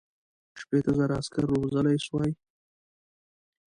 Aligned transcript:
شپېته 0.59 0.91
زره 0.97 1.13
عسکر 1.21 1.43
روزلای 1.51 1.97
سوای. 2.05 2.31